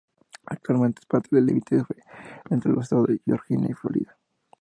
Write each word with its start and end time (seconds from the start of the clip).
Actualmente 0.47 1.01
es 1.01 1.05
parte 1.05 1.29
del 1.35 1.45
límite 1.45 1.83
entre 2.49 2.71
los 2.71 2.85
estados 2.85 3.05
de 3.09 3.21
Georgia 3.23 3.55
y 3.59 3.67
la 3.67 3.75
Florida. 3.75 4.17